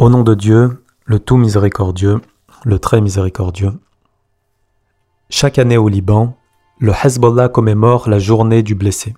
Au 0.00 0.08
nom 0.08 0.22
de 0.22 0.34
Dieu, 0.34 0.82
le 1.04 1.18
tout 1.18 1.36
miséricordieux, 1.36 2.22
le 2.64 2.78
très 2.78 3.02
miséricordieux. 3.02 3.72
Chaque 5.28 5.58
année 5.58 5.76
au 5.76 5.90
Liban, 5.90 6.38
le 6.78 6.92
Hezbollah 7.04 7.50
commémore 7.50 8.08
la 8.08 8.18
journée 8.18 8.62
du 8.62 8.74
blessé. 8.74 9.12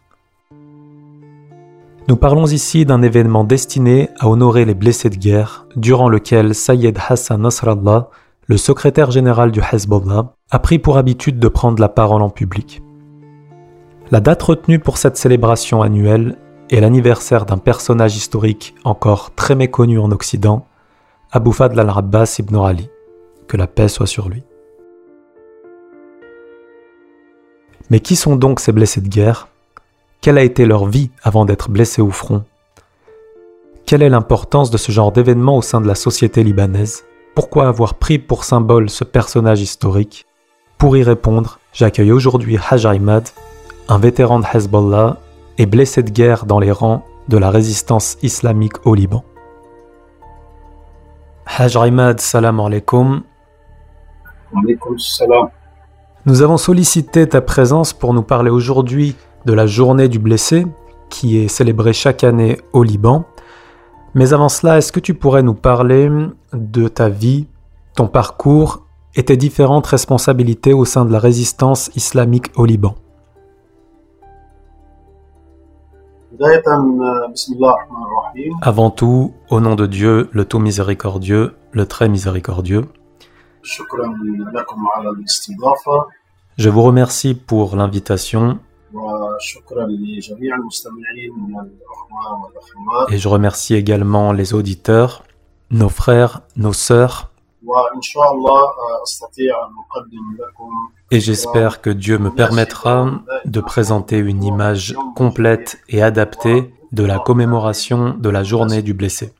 Nous 2.08 2.16
parlons 2.16 2.46
ici 2.46 2.84
d'un 2.84 3.00
événement 3.00 3.44
destiné 3.44 4.08
à 4.18 4.28
honorer 4.28 4.64
les 4.64 4.74
blessés 4.74 5.08
de 5.08 5.14
guerre, 5.14 5.68
durant 5.76 6.08
lequel 6.08 6.52
Sayed 6.52 6.98
Hassan 7.08 7.42
Nasrallah, 7.42 8.08
le 8.48 8.56
secrétaire 8.56 9.12
général 9.12 9.52
du 9.52 9.60
Hezbollah, 9.60 10.34
a 10.50 10.58
pris 10.58 10.80
pour 10.80 10.98
habitude 10.98 11.38
de 11.38 11.46
prendre 11.46 11.80
la 11.80 11.88
parole 11.88 12.22
en 12.22 12.30
public. 12.30 12.82
La 14.10 14.18
date 14.18 14.42
retenue 14.42 14.80
pour 14.80 14.98
cette 14.98 15.16
célébration 15.16 15.80
annuelle 15.80 16.38
est 16.70 16.80
l'anniversaire 16.80 17.46
d'un 17.46 17.58
personnage 17.58 18.16
historique 18.16 18.74
encore 18.82 19.32
très 19.36 19.54
méconnu 19.54 20.00
en 20.00 20.10
Occident, 20.10 20.66
Abu 21.34 21.50
Fadl 21.50 21.80
al-Abbas 21.80 22.36
ibn 22.40 22.56
Ali, 22.56 22.90
que 23.48 23.56
la 23.56 23.66
paix 23.66 23.88
soit 23.88 24.06
sur 24.06 24.28
lui. 24.28 24.42
Mais 27.88 28.00
qui 28.00 28.16
sont 28.16 28.36
donc 28.36 28.60
ces 28.60 28.70
blessés 28.70 29.00
de 29.00 29.08
guerre? 29.08 29.48
Quelle 30.20 30.36
a 30.36 30.42
été 30.42 30.66
leur 30.66 30.84
vie 30.84 31.10
avant 31.22 31.46
d'être 31.46 31.70
blessés 31.70 32.02
au 32.02 32.10
front? 32.10 32.44
Quelle 33.86 34.02
est 34.02 34.10
l'importance 34.10 34.70
de 34.70 34.76
ce 34.76 34.92
genre 34.92 35.10
d'événement 35.10 35.56
au 35.56 35.62
sein 35.62 35.80
de 35.80 35.86
la 35.86 35.94
société 35.94 36.44
libanaise? 36.44 37.04
Pourquoi 37.34 37.66
avoir 37.66 37.94
pris 37.94 38.18
pour 38.18 38.44
symbole 38.44 38.90
ce 38.90 39.04
personnage 39.04 39.62
historique? 39.62 40.26
Pour 40.76 40.98
y 40.98 41.02
répondre, 41.02 41.60
j'accueille 41.72 42.12
aujourd'hui 42.12 42.58
Haj 42.68 42.84
Ahmad, 42.84 43.26
un 43.88 43.98
vétéran 43.98 44.38
de 44.38 44.44
Hezbollah 44.52 45.16
et 45.56 45.64
blessé 45.64 46.02
de 46.02 46.10
guerre 46.10 46.44
dans 46.44 46.60
les 46.60 46.72
rangs 46.72 47.06
de 47.28 47.38
la 47.38 47.48
résistance 47.48 48.18
islamique 48.22 48.86
au 48.86 48.94
Liban. 48.94 49.24
Haj 51.54 51.76
salam 52.16 52.60
alaikum. 52.60 53.22
salam. 54.96 55.48
Nous 56.24 56.40
avons 56.40 56.56
sollicité 56.56 57.28
ta 57.28 57.42
présence 57.42 57.92
pour 57.92 58.14
nous 58.14 58.22
parler 58.22 58.48
aujourd'hui 58.48 59.16
de 59.44 59.52
la 59.52 59.66
journée 59.66 60.08
du 60.08 60.18
blessé, 60.18 60.66
qui 61.10 61.36
est 61.36 61.48
célébrée 61.48 61.92
chaque 61.92 62.24
année 62.24 62.58
au 62.72 62.82
Liban. 62.82 63.26
Mais 64.14 64.32
avant 64.32 64.48
cela, 64.48 64.78
est-ce 64.78 64.92
que 64.92 65.00
tu 65.00 65.12
pourrais 65.12 65.42
nous 65.42 65.52
parler 65.52 66.10
de 66.54 66.88
ta 66.88 67.10
vie, 67.10 67.48
ton 67.96 68.06
parcours 68.06 68.86
et 69.14 69.22
tes 69.22 69.36
différentes 69.36 69.86
responsabilités 69.86 70.72
au 70.72 70.86
sein 70.86 71.04
de 71.04 71.12
la 71.12 71.18
résistance 71.18 71.90
islamique 71.94 72.46
au 72.56 72.64
Liban? 72.64 72.94
Avant 78.62 78.90
tout, 78.90 79.34
au 79.50 79.60
nom 79.60 79.74
de 79.74 79.86
Dieu, 79.86 80.28
le 80.32 80.44
tout 80.44 80.58
miséricordieux, 80.58 81.54
le 81.72 81.86
très 81.86 82.08
miséricordieux, 82.08 82.86
je 86.58 86.68
vous 86.68 86.82
remercie 86.82 87.34
pour 87.34 87.76
l'invitation. 87.76 88.58
Et 93.08 93.18
je 93.18 93.28
remercie 93.28 93.74
également 93.74 94.32
les 94.32 94.54
auditeurs, 94.54 95.24
nos 95.70 95.88
frères, 95.88 96.42
nos 96.56 96.72
sœurs. 96.72 97.31
Et 101.10 101.20
j'espère 101.20 101.80
que 101.80 101.90
Dieu 101.90 102.18
me 102.18 102.30
permettra 102.30 103.22
de 103.44 103.60
présenter 103.60 104.18
une 104.18 104.42
image 104.42 104.94
complète 105.14 105.80
et 105.88 106.02
adaptée 106.02 106.74
de 106.92 107.04
la 107.04 107.18
commémoration 107.18 108.14
de 108.14 108.28
la 108.28 108.42
journée 108.42 108.82
du 108.82 108.94
blessé. 108.94 109.32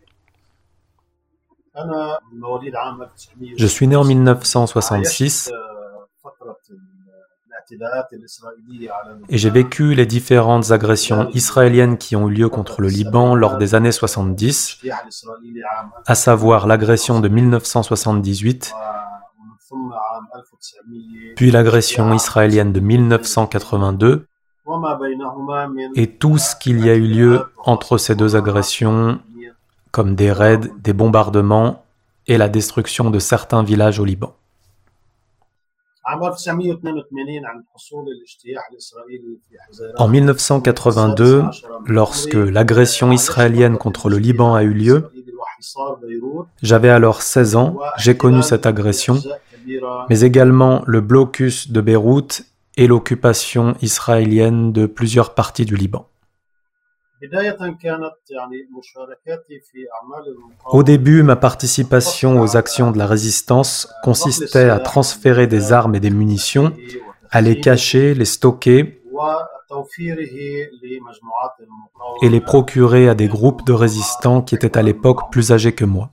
Je 3.57 3.67
suis 3.67 3.89
né 3.89 3.97
en 3.97 4.05
1966 4.05 5.53
et 9.29 9.39
j'ai 9.39 9.51
vécu 9.51 9.95
les 9.95 10.07
différentes 10.07 10.71
agressions 10.71 11.31
israéliennes 11.31 11.99
qui 11.99 12.17
ont 12.17 12.29
eu 12.29 12.33
lieu 12.33 12.49
contre 12.49 12.81
le 12.81 12.89
Liban 12.89 13.35
lors 13.35 13.57
des 13.57 13.75
années 13.75 13.93
70, 13.93 14.81
à 16.07 16.15
savoir 16.15 16.67
l'agression 16.67 17.21
de 17.21 17.29
1978, 17.29 18.75
puis 21.37 21.51
l'agression 21.51 22.13
israélienne 22.13 22.73
de 22.73 22.81
1982, 22.81 24.27
et 25.97 26.07
tout 26.17 26.39
ce 26.39 26.55
qu'il 26.55 26.85
y 26.85 26.91
a 26.91 26.95
eu 26.95 27.07
lieu 27.07 27.45
entre 27.65 27.99
ces 27.99 28.15
deux 28.15 28.37
agressions, 28.37 29.21
comme 29.91 30.15
des 30.15 30.33
raids, 30.33 30.71
des 30.79 30.93
bombardements 30.93 31.85
et 32.27 32.39
la 32.39 32.49
destruction 32.49 33.11
de 33.11 33.19
certains 33.19 33.63
villages 33.63 33.99
au 33.99 34.05
Liban. 34.05 34.35
En 39.97 40.09
1982, 40.09 41.45
lorsque 41.87 42.35
l'agression 42.35 43.13
israélienne 43.13 43.79
contre 43.79 44.09
le 44.09 44.19
Liban 44.19 44.55
a 44.55 44.65
eu 44.65 44.73
lieu, 44.73 45.11
j'avais 46.63 46.89
alors 46.89 47.23
16 47.23 47.57
ans, 47.57 47.79
j'ai 47.99 48.17
connu 48.17 48.43
cette 48.43 48.67
agression, 48.67 49.17
mais 50.11 50.21
également 50.23 50.83
le 50.87 51.01
blocus 51.01 51.71
de 51.71 51.81
Beyrouth 51.81 52.43
et 52.77 52.87
l'occupation 52.89 53.77
israélienne 53.81 54.73
de 54.73 54.87
plusieurs 54.87 55.35
parties 55.35 55.67
du 55.67 55.77
Liban. 55.77 56.09
Au 60.67 60.83
début, 60.83 61.23
ma 61.23 61.37
participation 61.37 62.41
aux 62.41 62.57
actions 62.57 62.91
de 62.91 62.99
la 62.99 63.07
résistance 63.07 63.93
consistait 64.03 64.69
à 64.69 64.81
transférer 64.81 65.47
des 65.47 65.73
armes 65.73 65.95
et 65.95 66.01
des 66.01 66.11
munitions, 66.11 66.73
à 67.31 67.41
les 67.41 67.61
cacher, 67.61 68.15
les 68.15 68.25
stocker 68.25 69.03
et 72.23 72.29
les 72.29 72.41
procurer 72.41 73.09
à 73.09 73.15
des 73.15 73.29
groupes 73.29 73.65
de 73.65 73.73
résistants 73.73 74.43
qui 74.43 74.55
étaient 74.55 74.77
à 74.77 74.83
l'époque 74.83 75.31
plus 75.31 75.53
âgés 75.53 75.75
que 75.75 75.85
moi. 75.85 76.11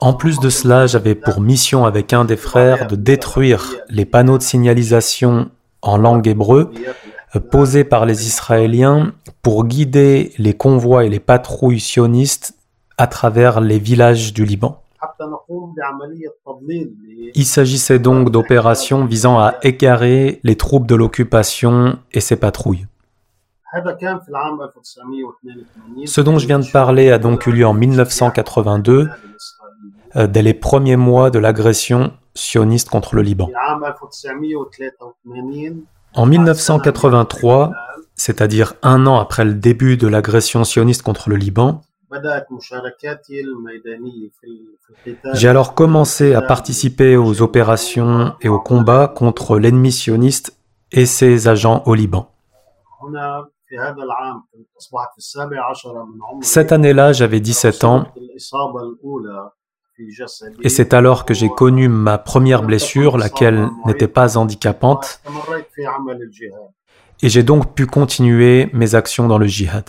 En 0.00 0.14
plus 0.14 0.40
de 0.40 0.48
cela, 0.48 0.86
j'avais 0.86 1.14
pour 1.14 1.42
mission 1.42 1.84
avec 1.84 2.14
un 2.14 2.24
des 2.24 2.36
frères 2.36 2.86
de 2.86 2.96
détruire 2.96 3.76
les 3.90 4.06
panneaux 4.06 4.38
de 4.38 4.42
signalisation 4.42 5.50
en 5.82 5.98
langue 5.98 6.26
hébreu 6.26 6.72
euh, 7.36 7.40
posés 7.40 7.84
par 7.84 8.06
les 8.06 8.26
Israéliens 8.26 9.12
pour 9.42 9.66
guider 9.66 10.32
les 10.38 10.54
convois 10.54 11.04
et 11.04 11.10
les 11.10 11.20
patrouilles 11.20 11.80
sionistes 11.80 12.54
à 12.96 13.06
travers 13.08 13.60
les 13.60 13.78
villages 13.78 14.32
du 14.32 14.46
Liban. 14.46 14.82
Il 17.34 17.44
s'agissait 17.44 17.98
donc 17.98 18.30
d'opérations 18.30 19.04
visant 19.04 19.38
à 19.38 19.56
égarer 19.62 20.40
les 20.44 20.56
troupes 20.56 20.86
de 20.86 20.94
l'occupation 20.94 21.98
et 22.12 22.20
ses 22.20 22.36
patrouilles. 22.36 22.86
Ce 26.06 26.20
dont 26.20 26.38
je 26.38 26.46
viens 26.46 26.58
de 26.58 26.70
parler 26.70 27.10
a 27.10 27.18
donc 27.18 27.46
eu 27.46 27.52
lieu 27.52 27.66
en 27.66 27.74
1982 27.74 28.92
euh, 28.92 29.29
dès 30.14 30.42
les 30.42 30.54
premiers 30.54 30.96
mois 30.96 31.30
de 31.30 31.38
l'agression 31.38 32.12
sioniste 32.34 32.88
contre 32.88 33.14
le 33.14 33.22
Liban. 33.22 33.50
En 36.14 36.26
1983, 36.26 37.72
c'est-à-dire 38.14 38.74
un 38.82 39.06
an 39.06 39.18
après 39.18 39.44
le 39.44 39.54
début 39.54 39.96
de 39.96 40.08
l'agression 40.08 40.64
sioniste 40.64 41.02
contre 41.02 41.30
le 41.30 41.36
Liban, 41.36 41.82
j'ai 45.34 45.48
alors 45.48 45.74
commencé 45.74 46.34
à 46.34 46.42
participer 46.42 47.16
aux 47.16 47.40
opérations 47.40 48.34
et 48.40 48.48
aux 48.48 48.58
combats 48.58 49.06
contre 49.06 49.58
l'ennemi 49.58 49.92
sioniste 49.92 50.56
et 50.90 51.06
ses 51.06 51.46
agents 51.46 51.84
au 51.86 51.94
Liban. 51.94 52.32
Cette 56.40 56.72
année-là, 56.72 57.12
j'avais 57.12 57.40
17 57.40 57.84
ans 57.84 58.06
et 60.62 60.68
c'est 60.68 60.94
alors 60.94 61.24
que 61.24 61.34
j'ai 61.34 61.48
connu 61.48 61.88
ma 61.88 62.18
première 62.18 62.62
blessure, 62.62 63.18
laquelle 63.18 63.68
n'était 63.86 64.08
pas 64.08 64.36
handicapante, 64.36 65.20
et 67.22 67.28
j'ai 67.28 67.42
donc 67.42 67.74
pu 67.74 67.86
continuer 67.86 68.70
mes 68.72 68.94
actions 68.94 69.28
dans 69.28 69.38
le 69.38 69.46
jihad. 69.46 69.84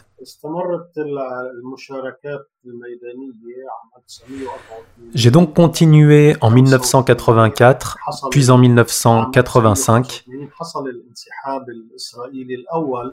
J'ai 5.16 5.31
donc 5.31 5.56
continué 5.56 6.36
en 6.42 6.52
1984, 6.52 7.98
puis 8.30 8.50
en 8.52 8.58
1985, 8.58 10.25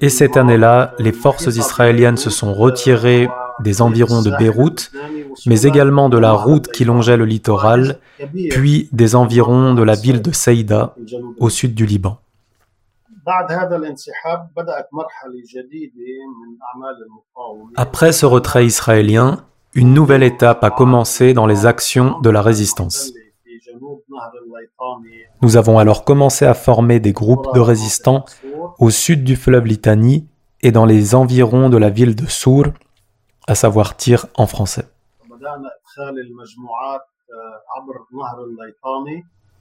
et 0.00 0.08
cette 0.10 0.36
année-là, 0.36 0.94
les 0.98 1.12
forces 1.12 1.46
israéliennes 1.46 2.18
se 2.18 2.30
sont 2.30 2.52
retirées 2.52 3.28
des 3.60 3.80
environs 3.80 4.22
de 4.22 4.30
Beyrouth, 4.38 4.90
mais 5.46 5.62
également 5.62 6.08
de 6.08 6.18
la 6.18 6.32
route 6.32 6.68
qui 6.68 6.84
longeait 6.84 7.16
le 7.16 7.24
littoral, 7.24 7.98
puis 8.50 8.88
des 8.92 9.14
environs 9.14 9.74
de 9.74 9.82
la 9.82 9.94
ville 9.94 10.22
de 10.22 10.32
Saïda, 10.32 10.94
au 11.38 11.50
sud 11.50 11.74
du 11.74 11.86
Liban. 11.86 12.18
Après 17.76 18.12
ce 18.12 18.26
retrait 18.26 18.66
israélien, 18.66 19.44
une 19.74 19.92
nouvelle 19.92 20.22
étape 20.22 20.64
a 20.64 20.70
commencé 20.70 21.34
dans 21.34 21.46
les 21.46 21.66
actions 21.66 22.18
de 22.20 22.30
la 22.30 22.40
résistance. 22.40 23.12
Nous 25.42 25.56
avons 25.56 25.78
alors 25.78 26.04
commencé 26.04 26.46
à 26.46 26.54
former 26.54 27.00
des 27.00 27.12
groupes 27.12 27.54
de 27.54 27.60
résistants 27.60 28.24
au 28.78 28.90
sud 28.90 29.24
du 29.24 29.36
fleuve 29.36 29.66
Litanie 29.66 30.26
et 30.62 30.72
dans 30.72 30.86
les 30.86 31.14
environs 31.14 31.68
de 31.68 31.76
la 31.76 31.90
ville 31.90 32.14
de 32.14 32.26
Sour, 32.26 32.64
à 33.46 33.54
savoir 33.54 33.96
Tyr 33.96 34.26
en 34.36 34.46
français. 34.46 34.86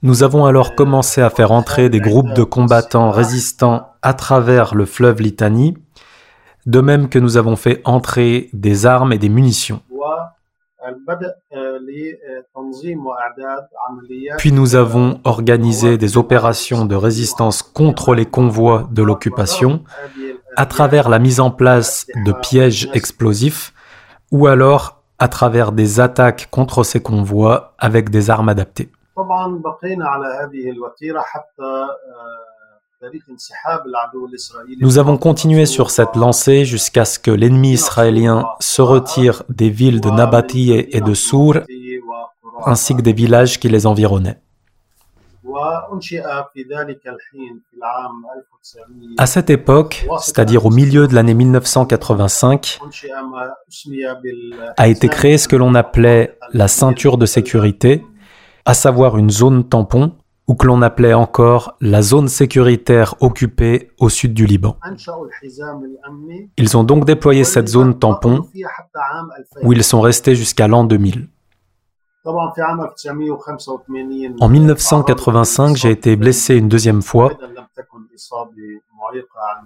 Nous 0.02 0.22
avons 0.22 0.46
alors 0.46 0.74
commencé 0.74 1.20
à 1.20 1.30
faire 1.30 1.50
entrer 1.50 1.88
des 1.88 2.00
groupes 2.00 2.32
de 2.34 2.44
combattants 2.44 3.10
résistants 3.10 3.92
à 4.02 4.14
travers 4.14 4.74
le 4.74 4.86
fleuve 4.86 5.20
Litanie, 5.20 5.76
de 6.66 6.80
même 6.80 7.08
que 7.08 7.18
nous 7.18 7.36
avons 7.36 7.56
fait 7.56 7.82
entrer 7.84 8.48
des 8.52 8.86
armes 8.86 9.12
et 9.12 9.18
des 9.18 9.28
munitions. 9.28 9.82
Puis 14.38 14.52
nous 14.52 14.74
avons 14.76 15.20
organisé 15.24 15.98
des 15.98 16.16
opérations 16.16 16.84
de 16.84 16.94
résistance 16.94 17.62
contre 17.62 18.14
les 18.14 18.26
convois 18.26 18.88
de 18.92 19.02
l'occupation 19.02 19.82
à 20.56 20.66
travers 20.66 21.08
la 21.08 21.18
mise 21.18 21.40
en 21.40 21.50
place 21.50 22.06
de 22.24 22.32
pièges 22.32 22.88
explosifs 22.94 23.74
ou 24.30 24.46
alors 24.46 24.97
à 25.18 25.28
travers 25.28 25.72
des 25.72 26.00
attaques 26.00 26.48
contre 26.50 26.84
ces 26.84 27.00
convois 27.00 27.74
avec 27.78 28.10
des 28.10 28.30
armes 28.30 28.48
adaptées. 28.48 28.90
Nous 34.80 34.98
avons 34.98 35.16
continué 35.16 35.66
sur 35.66 35.90
cette 35.90 36.16
lancée 36.16 36.64
jusqu'à 36.64 37.04
ce 37.04 37.18
que 37.18 37.30
l'ennemi 37.30 37.72
israélien 37.72 38.44
se 38.60 38.82
retire 38.82 39.42
des 39.48 39.70
villes 39.70 40.00
de 40.00 40.10
Nabatieh 40.10 40.96
et 40.96 41.00
de 41.00 41.14
Sour, 41.14 41.58
ainsi 42.64 42.96
que 42.96 43.02
des 43.02 43.12
villages 43.12 43.60
qui 43.60 43.68
les 43.68 43.86
environnaient. 43.86 44.40
À 49.16 49.26
cette 49.26 49.50
époque, 49.50 50.06
c'est-à-dire 50.20 50.66
au 50.66 50.70
milieu 50.70 51.06
de 51.06 51.14
l'année 51.14 51.34
1985, 51.34 52.80
a 54.76 54.88
été 54.88 55.08
créé 55.08 55.38
ce 55.38 55.48
que 55.48 55.56
l'on 55.56 55.74
appelait 55.74 56.38
la 56.52 56.68
ceinture 56.68 57.18
de 57.18 57.26
sécurité, 57.26 58.04
à 58.64 58.74
savoir 58.74 59.16
une 59.16 59.30
zone 59.30 59.68
tampon 59.68 60.12
ou 60.48 60.54
que 60.54 60.66
l'on 60.66 60.80
appelait 60.80 61.12
encore 61.14 61.76
la 61.80 62.00
zone 62.00 62.28
sécuritaire 62.28 63.14
occupée 63.20 63.90
au 63.98 64.08
sud 64.08 64.32
du 64.32 64.46
Liban. 64.46 64.78
Ils 66.56 66.76
ont 66.76 66.84
donc 66.84 67.04
déployé 67.04 67.44
cette 67.44 67.68
zone 67.68 67.98
tampon 67.98 68.48
où 69.62 69.72
ils 69.72 69.84
sont 69.84 70.00
restés 70.00 70.34
jusqu'à 70.34 70.66
l'an 70.66 70.84
2000. 70.84 71.28
En 74.40 74.48
1985, 74.48 75.76
j'ai 75.76 75.90
été 75.90 76.16
blessé 76.16 76.56
une 76.56 76.68
deuxième 76.68 77.02
fois, 77.02 77.32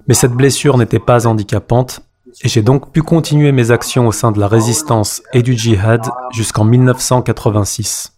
mais 0.06 0.14
cette 0.14 0.32
blessure 0.32 0.78
n'était 0.78 0.98
pas 0.98 1.26
handicapante 1.26 2.02
et 2.42 2.48
j'ai 2.48 2.62
donc 2.62 2.92
pu 2.92 3.02
continuer 3.02 3.52
mes 3.52 3.70
actions 3.70 4.06
au 4.06 4.12
sein 4.12 4.32
de 4.32 4.40
la 4.40 4.48
résistance 4.48 5.22
et 5.32 5.42
du 5.42 5.56
djihad 5.56 6.02
jusqu'en 6.32 6.64
1986. 6.64 8.12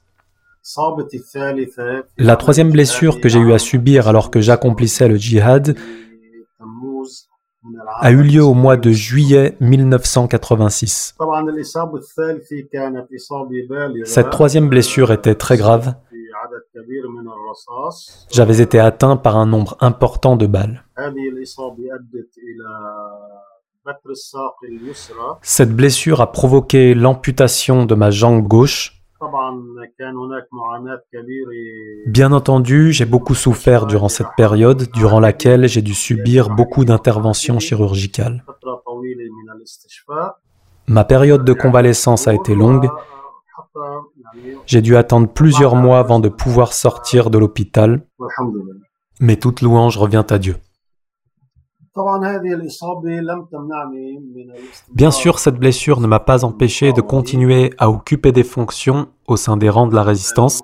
La 2.18 2.36
troisième 2.36 2.70
blessure 2.70 3.20
que 3.20 3.28
j'ai 3.28 3.38
eu 3.38 3.52
à 3.52 3.58
subir 3.58 4.08
alors 4.08 4.30
que 4.30 4.40
j'accomplissais 4.40 5.08
le 5.08 5.16
djihad 5.16 5.76
a 8.00 8.10
eu 8.10 8.22
lieu 8.22 8.42
au 8.42 8.54
mois 8.54 8.76
de 8.76 8.90
juillet 8.90 9.56
1986. 9.60 11.16
Cette 14.04 14.30
troisième 14.30 14.68
blessure 14.68 15.12
était 15.12 15.34
très 15.34 15.56
grave. 15.56 15.94
J'avais 18.30 18.60
été 18.60 18.78
atteint 18.78 19.16
par 19.16 19.36
un 19.36 19.46
nombre 19.46 19.76
important 19.80 20.36
de 20.36 20.46
balles. 20.46 20.84
Cette 25.42 25.76
blessure 25.76 26.20
a 26.20 26.32
provoqué 26.32 26.94
l'amputation 26.94 27.86
de 27.86 27.94
ma 27.94 28.10
jambe 28.10 28.46
gauche 28.46 28.93
Bien 32.06 32.32
entendu, 32.32 32.92
j'ai 32.92 33.04
beaucoup 33.04 33.34
souffert 33.34 33.86
durant 33.86 34.08
cette 34.08 34.34
période, 34.36 34.90
durant 34.92 35.20
laquelle 35.20 35.68
j'ai 35.68 35.82
dû 35.82 35.94
subir 35.94 36.50
beaucoup 36.50 36.84
d'interventions 36.84 37.58
chirurgicales. 37.58 38.44
Ma 40.86 41.04
période 41.04 41.44
de 41.44 41.52
convalescence 41.52 42.28
a 42.28 42.34
été 42.34 42.54
longue. 42.54 42.88
J'ai 44.66 44.82
dû 44.82 44.96
attendre 44.96 45.28
plusieurs 45.28 45.76
mois 45.76 45.98
avant 45.98 46.20
de 46.20 46.28
pouvoir 46.28 46.72
sortir 46.72 47.30
de 47.30 47.38
l'hôpital. 47.38 48.06
Mais 49.20 49.36
toute 49.36 49.62
louange 49.62 49.96
revient 49.96 50.24
à 50.28 50.38
Dieu. 50.38 50.56
Bien 54.92 55.10
sûr, 55.10 55.38
cette 55.38 55.56
blessure 55.56 56.00
ne 56.00 56.06
m'a 56.06 56.20
pas 56.20 56.44
empêché 56.44 56.92
de 56.92 57.00
continuer 57.00 57.72
à 57.78 57.88
occuper 57.88 58.32
des 58.32 58.42
fonctions 58.42 59.06
au 59.28 59.36
sein 59.36 59.56
des 59.56 59.70
rangs 59.70 59.86
de 59.86 59.94
la 59.94 60.02
résistance. 60.02 60.62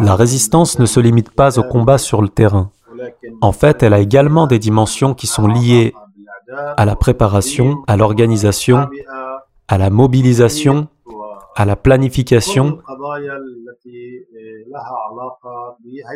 La 0.00 0.16
résistance 0.16 0.78
ne 0.78 0.86
se 0.86 1.00
limite 1.00 1.30
pas 1.30 1.58
au 1.58 1.62
combat 1.62 1.98
sur 1.98 2.22
le 2.22 2.28
terrain. 2.28 2.70
En 3.40 3.52
fait, 3.52 3.82
elle 3.82 3.94
a 3.94 4.00
également 4.00 4.46
des 4.46 4.58
dimensions 4.58 5.14
qui 5.14 5.26
sont 5.26 5.46
liées 5.46 5.94
à 6.76 6.84
la 6.84 6.96
préparation, 6.96 7.82
à 7.86 7.96
l'organisation, 7.96 8.88
à 9.68 9.78
la 9.78 9.90
mobilisation, 9.90 10.88
à 11.56 11.64
la 11.64 11.74
planification 11.74 12.78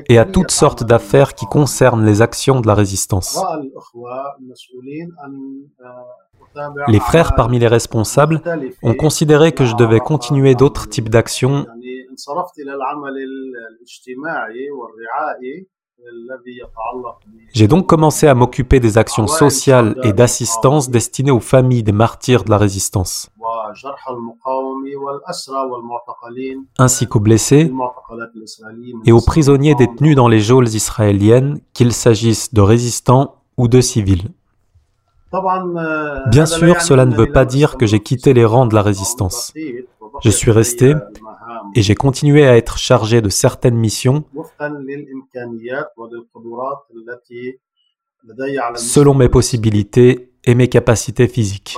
et 0.09 0.19
à 0.19 0.27
toutes 0.27 0.51
sortes 0.51 0.85
d'affaires 0.85 1.35
qui 1.35 1.47
concernent 1.47 2.05
les 2.05 2.21
actions 2.21 2.61
de 2.61 2.67
la 2.67 2.75
résistance. 2.75 3.43
Les 6.89 7.01
frères 7.01 7.35
parmi 7.35 7.59
les 7.59 7.69
responsables 7.69 8.43
ont 8.83 8.95
considéré 8.95 9.53
que 9.53 9.65
je 9.65 9.75
devais 9.77 10.01
continuer 10.01 10.55
d'autres 10.55 10.89
types 10.89 11.09
d'actions 11.09 11.67
j'ai 17.53 17.69
donc 17.69 17.87
commencé 17.87 18.27
à 18.27 18.35
m'occuper 18.35 18.81
des 18.81 18.99
actions 18.99 19.27
sociales 19.27 19.97
et 20.03 20.13
d'assistance 20.13 20.91
destinées 20.91 21.31
aux 21.31 21.41
familles 21.41 21.83
des 21.83 21.93
martyrs 21.93 22.45
de 22.45 22.51
la 22.51 22.59
résistance, 22.59 23.31
ainsi 26.79 27.07
qu'aux 27.07 27.21
blessés 27.21 27.73
et 29.05 29.13
aux 29.13 29.21
prisonniers 29.21 29.75
détenus 29.75 30.17
dans 30.17 30.29
les 30.29 30.41
geôles 30.41 30.69
israéliennes, 30.69 31.61
qu'il 31.73 31.93
s'agisse 31.93 32.55
de 32.55 32.61
résistants 32.61 33.37
ou 33.57 33.69
de 33.69 33.81
civils. 33.81 34.31
Bien 36.31 36.47
sûr, 36.47 36.81
cela 36.81 37.07
ne 37.07 37.15
veut 37.15 37.31
pas 37.31 37.45
dire 37.45 37.77
que 37.77 37.87
j'ai 37.87 38.01
quitté 38.01 38.33
les 38.33 38.45
rangs 38.45 38.67
de 38.67 38.75
la 38.75 38.83
résistance. 38.83 39.53
Je 40.23 40.31
suis 40.31 40.51
resté 40.51 40.95
et 41.75 41.83
j'ai 41.83 41.95
continué 41.95 42.47
à 42.47 42.57
être 42.57 42.79
chargé 42.79 43.21
de 43.21 43.29
certaines 43.29 43.77
missions 43.77 44.25
selon 48.77 49.15
mes 49.15 49.29
possibilités 49.29 50.33
et 50.45 50.55
mes 50.55 50.69
capacités 50.69 51.29
physiques. 51.29 51.77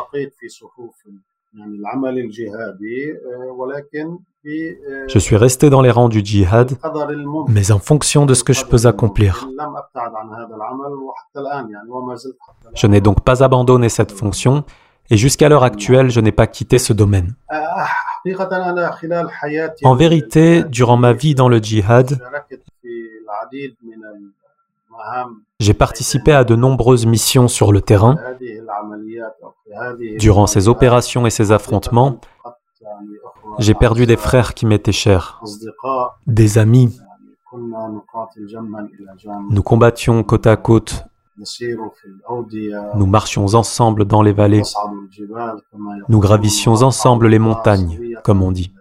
Je 4.44 5.18
suis 5.18 5.36
resté 5.36 5.70
dans 5.70 5.82
les 5.82 5.90
rangs 5.90 6.08
du 6.08 6.24
djihad, 6.24 6.72
mais 7.48 7.70
en 7.70 7.78
fonction 7.78 8.26
de 8.26 8.34
ce 8.34 8.42
que 8.42 8.52
je 8.52 8.64
peux 8.64 8.86
accomplir. 8.86 9.48
Je 12.74 12.86
n'ai 12.86 13.00
donc 13.00 13.20
pas 13.22 13.44
abandonné 13.44 13.88
cette 13.88 14.12
fonction 14.12 14.64
et 15.10 15.16
jusqu'à 15.16 15.48
l'heure 15.48 15.64
actuelle, 15.64 16.10
je 16.10 16.20
n'ai 16.20 16.32
pas 16.32 16.46
quitté 16.46 16.78
ce 16.78 16.92
domaine. 16.92 17.34
En 19.84 19.94
vérité, 19.94 20.62
durant 20.64 20.96
ma 20.96 21.12
vie 21.12 21.34
dans 21.34 21.48
le 21.48 21.58
djihad, 21.58 22.18
j'ai 25.58 25.74
participé 25.74 26.32
à 26.32 26.44
de 26.44 26.54
nombreuses 26.54 27.06
missions 27.06 27.48
sur 27.48 27.72
le 27.72 27.80
terrain. 27.80 28.16
Durant 30.18 30.46
ces 30.46 30.68
opérations 30.68 31.26
et 31.26 31.30
ces 31.30 31.52
affrontements, 31.52 32.20
j'ai 33.58 33.74
perdu 33.74 34.06
des 34.06 34.16
frères 34.16 34.54
qui 34.54 34.66
m'étaient 34.66 34.92
chers, 34.92 35.42
des 36.26 36.58
amis. 36.58 36.96
Nous 39.50 39.62
combattions 39.62 40.22
côte 40.22 40.46
à 40.46 40.56
côte 40.56 41.04
nous 42.94 43.06
marchions 43.06 43.46
ensemble 43.54 44.04
dans 44.04 44.22
les 44.22 44.32
vallées. 44.32 44.62
Nous 46.08 46.20
gravissions 46.20 46.74
ensemble 46.82 47.28
les 47.28 47.38
montagnes, 47.38 48.16
comme 48.22 48.42
on 48.42 48.52
dit. 48.52 48.72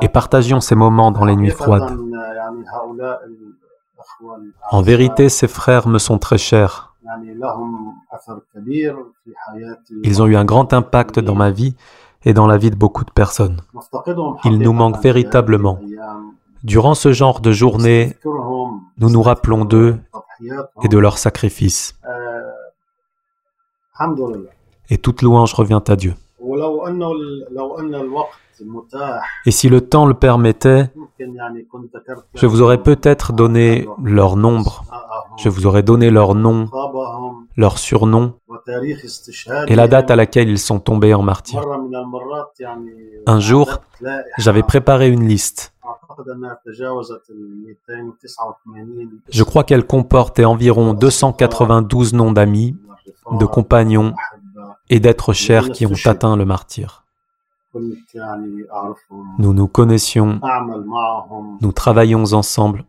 Et 0.00 0.08
partagions 0.08 0.60
ces 0.60 0.74
moments 0.74 1.10
dans 1.10 1.24
les 1.24 1.36
nuits 1.36 1.50
froides. 1.50 1.96
En 4.70 4.82
vérité, 4.82 5.28
ces 5.28 5.48
frères 5.48 5.88
me 5.88 5.98
sont 5.98 6.18
très 6.18 6.38
chers. 6.38 6.94
Ils 10.02 10.22
ont 10.22 10.26
eu 10.26 10.36
un 10.36 10.44
grand 10.44 10.72
impact 10.72 11.18
dans 11.18 11.34
ma 11.34 11.50
vie 11.50 11.74
et 12.24 12.34
dans 12.34 12.46
la 12.46 12.58
vie 12.58 12.70
de 12.70 12.76
beaucoup 12.76 13.04
de 13.04 13.10
personnes. 13.10 13.60
Ils 14.44 14.58
nous 14.58 14.72
manquent 14.72 15.02
véritablement. 15.02 15.80
Durant 16.62 16.94
ce 16.94 17.12
genre 17.12 17.40
de 17.40 17.50
journée, 17.50 18.16
nous 18.98 19.10
nous 19.10 19.22
rappelons 19.22 19.64
d'eux 19.64 19.98
et 20.82 20.88
de 20.88 20.98
leurs 20.98 21.18
sacrifices. 21.18 21.98
Et 24.90 24.98
toute 24.98 25.22
louange 25.22 25.54
revient 25.54 25.80
à 25.86 25.96
Dieu. 25.96 26.14
Et 29.46 29.50
si 29.50 29.68
le 29.68 29.80
temps 29.80 30.06
le 30.06 30.14
permettait, 30.14 30.90
je 32.34 32.46
vous 32.46 32.62
aurais 32.62 32.82
peut-être 32.82 33.32
donné 33.32 33.88
leur 34.02 34.36
nombre, 34.36 34.84
je 35.38 35.48
vous 35.48 35.66
aurais 35.66 35.82
donné 35.82 36.10
leur 36.10 36.34
nom, 36.34 36.68
leur 37.56 37.78
surnom 37.78 38.34
et 39.68 39.76
la 39.76 39.88
date 39.88 40.10
à 40.10 40.16
laquelle 40.16 40.48
ils 40.48 40.58
sont 40.58 40.80
tombés 40.80 41.14
en 41.14 41.22
martyrs. 41.22 41.64
Un 43.26 43.40
jour, 43.40 43.80
j'avais 44.38 44.62
préparé 44.62 45.08
une 45.08 45.26
liste. 45.26 45.74
Je 49.30 49.42
crois 49.42 49.64
qu'elle 49.64 49.86
comportait 49.86 50.44
environ 50.44 50.94
292 50.94 52.14
noms 52.14 52.32
d'amis, 52.32 52.76
de 53.30 53.46
compagnons 53.46 54.14
et 54.90 55.00
d'êtres 55.00 55.32
chers 55.32 55.70
qui 55.70 55.86
ont 55.86 55.94
atteint 56.04 56.36
le 56.36 56.44
martyr. 56.44 57.04
Nous 59.38 59.54
nous 59.54 59.68
connaissions, 59.68 60.40
nous 61.60 61.72
travaillons 61.72 62.32
ensemble. 62.32 62.84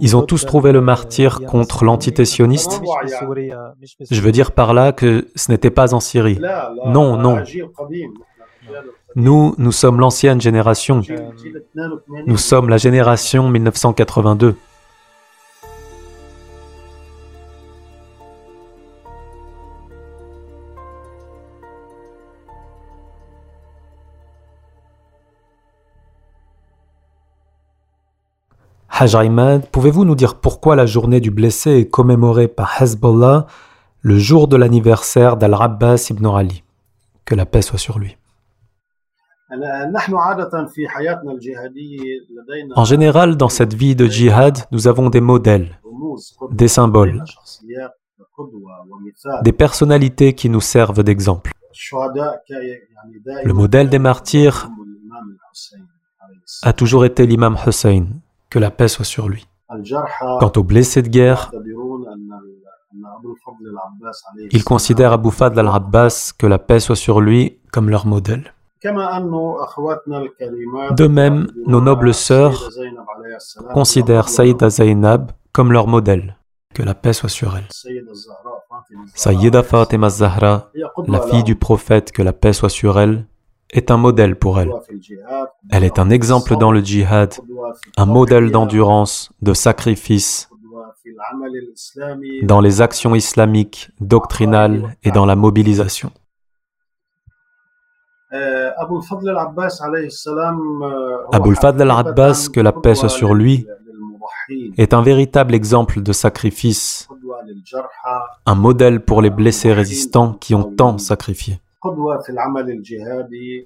Ils 0.00 0.16
ont 0.16 0.22
tous 0.22 0.44
trouvé 0.46 0.72
le 0.72 0.80
martyr 0.80 1.40
contre 1.46 1.84
l'entité 1.84 2.24
sioniste. 2.24 2.80
Je 4.10 4.20
veux 4.20 4.32
dire 4.32 4.52
par 4.52 4.74
là 4.74 4.92
que 4.92 5.28
ce 5.34 5.50
n'était 5.50 5.70
pas 5.70 5.94
en 5.94 6.00
Syrie. 6.00 6.40
Non, 6.86 7.16
non. 7.16 7.42
Nous, 9.16 9.54
nous 9.58 9.72
sommes 9.72 10.00
l'ancienne 10.00 10.40
génération. 10.40 11.02
Nous 12.26 12.36
sommes 12.36 12.68
la 12.68 12.76
génération 12.76 13.48
1982. 13.48 14.54
Hajj 29.00 29.16
pouvez-vous 29.70 30.04
nous 30.04 30.16
dire 30.16 30.40
pourquoi 30.40 30.74
la 30.74 30.84
journée 30.84 31.20
du 31.20 31.30
blessé 31.30 31.70
est 31.70 31.88
commémorée 31.88 32.48
par 32.48 32.82
Hezbollah 32.82 33.46
le 34.00 34.18
jour 34.18 34.48
de 34.48 34.56
l'anniversaire 34.56 35.36
d'Al-Rabbas 35.36 36.08
ibn 36.10 36.26
Ali? 36.26 36.64
Que 37.24 37.36
la 37.36 37.46
paix 37.46 37.62
soit 37.62 37.78
sur 37.78 38.00
lui. 38.00 38.16
En 42.74 42.84
général, 42.84 43.36
dans 43.36 43.48
cette 43.48 43.72
vie 43.72 43.94
de 43.94 44.06
djihad, 44.06 44.58
nous 44.72 44.88
avons 44.88 45.10
des 45.10 45.20
modèles, 45.20 45.80
des 46.50 46.66
symboles, 46.66 47.22
des 49.44 49.52
personnalités 49.52 50.34
qui 50.34 50.50
nous 50.50 50.60
servent 50.60 51.04
d'exemple. 51.04 51.52
Le 53.44 53.52
modèle 53.52 53.90
des 53.90 54.00
martyrs 54.00 54.68
a 56.62 56.72
toujours 56.72 57.04
été 57.04 57.26
l'imam 57.28 57.56
Hussein, 57.64 58.06
que 58.50 58.58
la 58.58 58.70
paix 58.70 58.88
soit 58.88 59.04
sur 59.04 59.28
lui. 59.28 59.46
Quant 60.40 60.52
aux 60.56 60.64
blessés 60.64 61.02
de 61.02 61.08
guerre, 61.08 61.52
ils 64.50 64.64
considèrent 64.64 65.12
Abu 65.12 65.30
Fadl 65.30 65.58
al-Abbas, 65.58 66.32
que 66.38 66.46
la 66.46 66.58
paix 66.58 66.80
soit 66.80 66.96
sur 66.96 67.20
lui, 67.20 67.58
comme 67.72 67.90
leur 67.90 68.06
modèle. 68.06 68.54
De 68.82 68.90
même, 71.06 71.48
nos 71.66 71.80
nobles 71.80 72.14
sœurs 72.14 72.70
considèrent 73.74 74.28
Saïda 74.28 74.70
Zainab 74.70 75.32
comme 75.52 75.72
leur 75.72 75.88
modèle, 75.88 76.36
que 76.74 76.82
la 76.82 76.94
paix 76.94 77.12
soit 77.12 77.28
sur 77.28 77.56
elle. 77.56 77.66
Sayyida 79.14 79.62
Fatima 79.62 80.08
Zahra, 80.08 80.70
la 81.06 81.20
fille 81.22 81.44
du 81.44 81.56
prophète, 81.56 82.12
que 82.12 82.22
la 82.22 82.32
paix 82.32 82.52
soit 82.52 82.68
sur 82.68 82.98
elle, 82.98 83.26
est 83.70 83.90
un 83.90 83.96
modèle 83.96 84.36
pour 84.36 84.60
elle. 84.60 84.72
Elle 85.70 85.84
est 85.84 85.98
un 85.98 86.10
exemple 86.10 86.56
dans 86.56 86.72
le 86.72 86.80
djihad, 86.80 87.34
un 87.96 88.06
modèle 88.06 88.50
d'endurance, 88.50 89.30
de 89.42 89.52
sacrifice, 89.54 90.48
dans 92.42 92.60
les 92.60 92.80
actions 92.80 93.14
islamiques, 93.14 93.90
doctrinales 94.00 94.96
et 95.02 95.10
dans 95.10 95.26
la 95.26 95.36
mobilisation. 95.36 96.10
Abul 98.30 99.02
Fadl 99.02 99.30
al-Abbas, 101.82 102.48
que 102.52 102.60
la 102.60 102.72
paix 102.72 102.94
soit 102.94 103.08
sur 103.08 103.34
lui, 103.34 103.66
est 104.76 104.94
un 104.94 105.02
véritable 105.02 105.54
exemple 105.54 106.02
de 106.02 106.12
sacrifice, 106.12 107.08
un 108.46 108.54
modèle 108.54 109.04
pour 109.04 109.22
les 109.22 109.30
blessés 109.30 109.72
résistants 109.72 110.34
qui 110.34 110.54
ont 110.54 110.64
tant 110.64 110.98
sacrifié. 110.98 111.60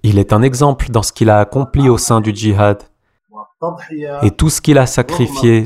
Il 0.03 0.19
est 0.19 0.33
un 0.33 0.43
exemple 0.43 0.91
dans 0.91 1.03
ce 1.03 1.13
qu'il 1.13 1.31
a 1.31 1.39
accompli 1.39 1.89
au 1.89 1.99
sein 1.99 2.21
du 2.21 2.35
djihad 2.35 2.83
et 4.23 4.31
tout 4.31 4.51
ce 4.51 4.61
qu'il 4.61 4.79
a 4.79 4.87
sacrifié 4.87 5.65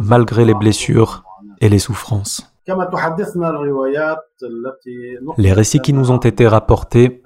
malgré 0.00 0.44
les 0.44 0.54
blessures 0.54 1.24
et 1.60 1.68
les 1.68 1.78
souffrances. 1.78 2.52
Les 5.38 5.52
récits 5.52 5.80
qui 5.80 5.92
nous 5.92 6.10
ont 6.10 6.18
été 6.18 6.46
rapportés 6.46 7.22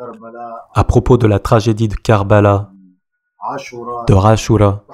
à 0.75 0.85
propos 0.85 1.17
de 1.17 1.27
la 1.27 1.39
tragédie 1.39 1.89
de 1.89 1.95
Karbala, 1.95 2.71
de 4.07 4.15
Rashura, 4.15 4.85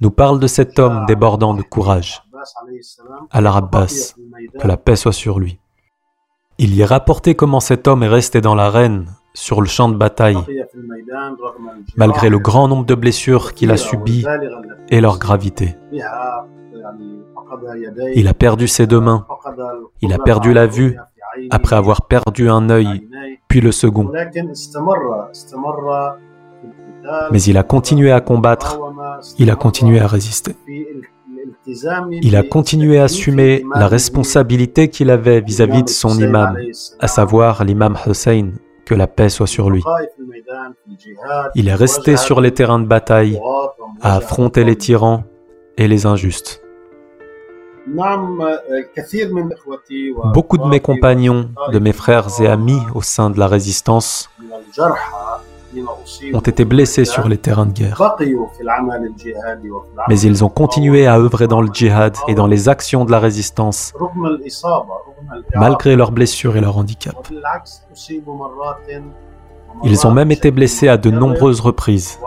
nous 0.00 0.10
parlent 0.10 0.40
de 0.40 0.46
cet 0.46 0.78
homme 0.78 1.04
débordant 1.06 1.52
de 1.52 1.62
courage, 1.62 2.22
Al-Abbas, 3.30 4.14
que 4.58 4.66
la 4.66 4.78
paix 4.78 4.96
soit 4.96 5.12
sur 5.12 5.38
lui. 5.38 5.60
Il 6.62 6.74
y 6.74 6.82
est 6.82 6.84
rapporté 6.84 7.34
comment 7.34 7.58
cet 7.58 7.88
homme 7.88 8.02
est 8.02 8.08
resté 8.08 8.42
dans 8.42 8.54
l'arène, 8.54 9.06
sur 9.32 9.62
le 9.62 9.66
champ 9.66 9.88
de 9.88 9.96
bataille, 9.96 10.36
malgré 11.96 12.28
le 12.28 12.38
grand 12.38 12.68
nombre 12.68 12.84
de 12.84 12.94
blessures 12.94 13.54
qu'il 13.54 13.70
a 13.70 13.78
subies 13.78 14.26
et 14.90 15.00
leur 15.00 15.18
gravité. 15.18 15.78
Il 18.14 18.28
a 18.28 18.34
perdu 18.34 18.68
ses 18.68 18.86
deux 18.86 19.00
mains, 19.00 19.26
il 20.02 20.12
a 20.12 20.18
perdu 20.18 20.52
la 20.52 20.66
vue 20.66 20.98
après 21.50 21.76
avoir 21.76 22.02
perdu 22.02 22.50
un 22.50 22.68
œil, 22.68 23.08
puis 23.48 23.62
le 23.62 23.72
second. 23.72 24.12
Mais 27.30 27.42
il 27.42 27.56
a 27.56 27.62
continué 27.62 28.12
à 28.12 28.20
combattre, 28.20 28.78
il 29.38 29.50
a 29.50 29.56
continué 29.56 29.98
à 29.98 30.06
résister. 30.06 30.56
Il 32.22 32.36
a 32.36 32.42
continué 32.42 32.98
à 32.98 33.04
assumer 33.04 33.64
la 33.74 33.86
responsabilité 33.86 34.88
qu'il 34.88 35.10
avait 35.10 35.40
vis-à-vis 35.40 35.82
de 35.82 35.88
son 35.88 36.18
imam, 36.18 36.56
à 36.98 37.08
savoir 37.08 37.64
l'imam 37.64 37.96
Hussein, 38.06 38.52
que 38.84 38.94
la 38.94 39.06
paix 39.06 39.28
soit 39.28 39.46
sur 39.46 39.70
lui. 39.70 39.82
Il 41.54 41.68
est 41.68 41.74
resté 41.74 42.16
sur 42.16 42.40
les 42.40 42.52
terrains 42.52 42.80
de 42.80 42.86
bataille 42.86 43.38
à 44.00 44.16
affronter 44.16 44.64
les 44.64 44.76
tyrans 44.76 45.24
et 45.76 45.86
les 45.88 46.06
injustes. 46.06 46.62
Beaucoup 50.34 50.58
de 50.58 50.66
mes 50.66 50.80
compagnons, 50.80 51.50
de 51.72 51.78
mes 51.78 51.92
frères 51.92 52.28
et 52.40 52.46
amis 52.46 52.80
au 52.94 53.02
sein 53.02 53.30
de 53.30 53.38
la 53.38 53.46
résistance 53.46 54.30
ont 56.32 56.40
été 56.40 56.64
blessés 56.64 57.04
sur 57.04 57.28
les 57.28 57.38
terrains 57.38 57.66
de 57.66 57.72
guerre. 57.72 58.16
Mais 60.08 60.20
ils 60.20 60.44
ont 60.44 60.48
continué 60.48 61.06
à 61.06 61.18
œuvrer 61.18 61.46
dans 61.46 61.60
le 61.60 61.68
djihad 61.72 62.16
et 62.28 62.34
dans 62.34 62.46
les 62.46 62.68
actions 62.68 63.04
de 63.04 63.10
la 63.10 63.18
résistance, 63.18 63.92
malgré 65.54 65.96
leurs 65.96 66.12
blessures 66.12 66.56
et 66.56 66.60
leurs 66.60 66.76
handicaps. 66.76 67.30
Ils 69.84 70.06
ont 70.06 70.10
même 70.10 70.30
été 70.30 70.50
blessés 70.50 70.88
à 70.88 70.96
de 70.96 71.10
nombreuses 71.10 71.60
reprises. 71.60 72.18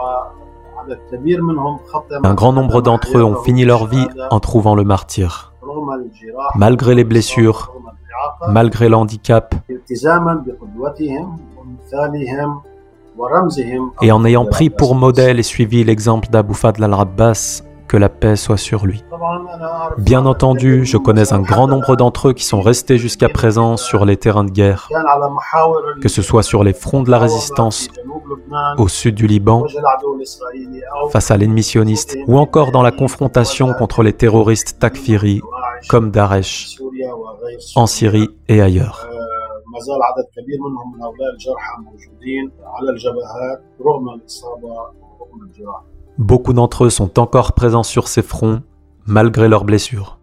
Un 2.24 2.34
grand 2.34 2.54
nombre 2.54 2.82
d'entre 2.82 3.18
eux 3.18 3.24
ont 3.24 3.42
fini 3.42 3.66
leur 3.66 3.88
vie 3.88 4.08
en 4.30 4.40
trouvant 4.40 4.76
le 4.76 4.84
martyr. 4.84 5.54
Malgré 6.56 6.96
les 6.96 7.04
blessures, 7.04 7.74
malgré 8.50 8.90
l'handicap, 8.90 9.56
et 14.02 14.12
en 14.12 14.26
ayant 14.26 14.46
pris 14.46 14.70
pour 14.70 14.96
modèle 14.96 15.40
et 15.40 15.44
suivi 15.44 15.84
l'exemple 15.84 16.30
d'Abu 16.30 16.54
Fadl 16.54 16.84
al-Rabbas, 16.84 17.64
que 17.88 17.98
la 17.98 18.10
paix 18.10 18.36
soit 18.36 18.58
sur 18.58 18.86
lui. 18.86 19.04
Bien 20.00 20.26
entendu, 20.26 20.84
je 20.84 20.98
connais 20.98 21.32
un 21.32 21.42
grand 21.42 21.68
nombre 21.68 21.96
d'entre 21.96 22.30
eux 22.30 22.34
qui 22.34 22.44
sont 22.44 22.62
restés 22.62 22.98
jusqu'à 22.98 23.30
présent 23.30 23.78
sur 23.78 24.06
les 24.06 24.18
terrains 24.18 24.44
de 24.44 24.50
guerre, 24.50 24.90
que 26.02 26.10
ce 26.10 26.22
soit 26.24 26.44
sur 26.44 26.64
les 26.64 26.74
fronts 26.74 27.04
de 27.04 27.12
la 27.12 27.20
résistance 27.20 27.90
au 28.78 28.88
sud 28.88 29.16
du 29.16 29.28
Liban, 29.28 29.64
face 31.12 31.30
à 31.30 31.38
l'ennemi 31.38 31.62
sioniste, 31.62 32.18
ou 32.28 32.40
encore 32.40 32.72
dans 32.72 32.82
la 32.82 32.92
confrontation 32.92 33.74
contre 33.74 34.02
les 34.02 34.14
terroristes 34.14 34.80
takfiri 34.80 35.42
comme 35.88 36.10
Daesh 36.10 36.78
en 37.76 37.86
Syrie 37.86 38.30
et 38.48 38.62
ailleurs. 38.62 39.08
Beaucoup 46.18 46.54
d'entre 46.54 46.86
eux 46.86 46.90
sont 46.90 47.20
encore 47.20 47.54
présents 47.54 47.84
sur 47.84 48.08
ces 48.08 48.22
fronts 48.22 48.62
malgré 49.06 49.50
leurs 49.50 49.66
blessures. 49.66 50.20